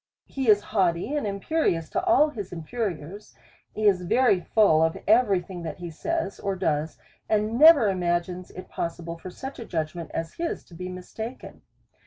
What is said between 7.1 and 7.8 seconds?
and